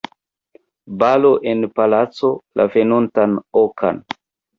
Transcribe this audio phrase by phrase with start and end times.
[1.01, 4.01] Balo en la palaco, la venontan okan.